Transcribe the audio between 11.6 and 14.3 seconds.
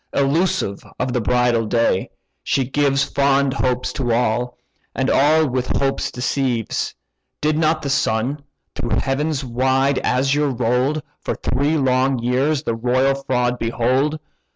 long years the royal fraud behold?